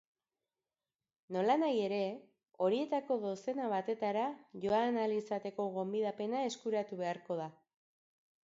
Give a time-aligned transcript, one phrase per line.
[1.35, 1.99] Nolanahi ere,
[2.67, 4.25] horietako dozena batetara
[4.65, 7.51] joan ahal izateko gonbidapena eskuratu beharko da.